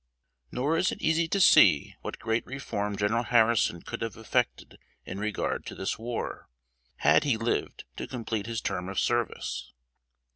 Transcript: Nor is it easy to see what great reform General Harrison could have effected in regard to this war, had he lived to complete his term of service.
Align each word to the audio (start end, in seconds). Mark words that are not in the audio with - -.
Nor 0.51 0.77
is 0.77 0.91
it 0.91 0.99
easy 0.99 1.27
to 1.27 1.39
see 1.39 1.93
what 2.01 2.17
great 2.17 2.43
reform 2.47 2.95
General 2.97 3.21
Harrison 3.21 3.83
could 3.83 4.01
have 4.01 4.17
effected 4.17 4.79
in 5.05 5.19
regard 5.19 5.63
to 5.67 5.75
this 5.75 5.99
war, 5.99 6.49
had 6.95 7.23
he 7.23 7.37
lived 7.37 7.83
to 7.97 8.07
complete 8.07 8.47
his 8.47 8.61
term 8.61 8.89
of 8.89 8.99
service. 8.99 9.71